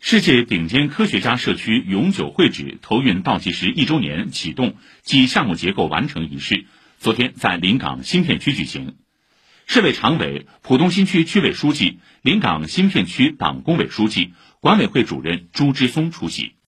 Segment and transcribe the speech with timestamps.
[0.00, 6.66] 世界顶尖科学家社区永久会址投运倒计时一周年启动暨项目结构完成仪式
[6.98, 8.94] 昨天在临港新片区举行，
[9.66, 16.54] 市委常委浦东新区区委书记临港新片区党工委书记、管委会主任朱之松出席。